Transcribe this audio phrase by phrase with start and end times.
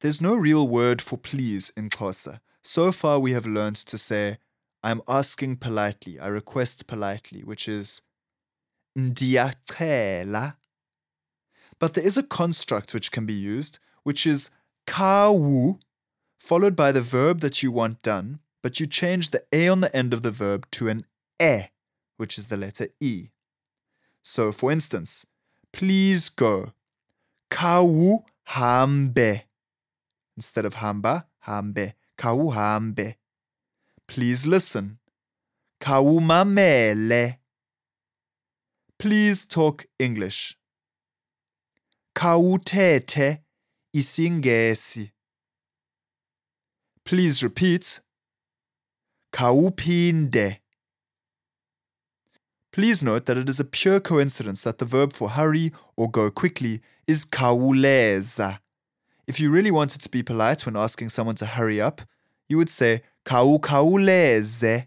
[0.00, 2.40] There's no real word for please in Xhosa.
[2.62, 4.38] So far, we have learned to say,
[4.82, 8.02] I'm asking politely, I request politely, which is
[8.96, 10.56] ndiyacela.
[11.78, 14.50] But there is a construct which can be used, which is
[14.86, 15.80] khawu,
[16.38, 19.94] followed by the verb that you want done, but you change the a on the
[19.96, 21.04] end of the verb to an
[21.40, 21.62] e,
[22.16, 23.28] which is the letter e.
[24.22, 25.24] So, for instance,
[25.72, 26.72] please go.
[27.50, 29.45] Khawu hambe.
[30.36, 31.94] Instead of hamba, hambe.
[32.18, 33.16] Khawu hambe.
[34.06, 34.98] Please listen.
[35.80, 37.36] Khawumamele.
[38.98, 40.56] Please talk English.
[42.14, 43.40] Khawuthethe
[43.94, 45.10] isiNgesi.
[47.04, 48.00] Please repeat.
[49.32, 50.58] Khawuphinde.
[52.72, 56.30] Please note that it is a pure coincidence that the verb for hurry or go
[56.30, 58.58] quickly is khawuleza.
[59.26, 62.00] If you really wanted to be polite when asking someone to hurry up,
[62.48, 64.86] you would say khawukhawuleze.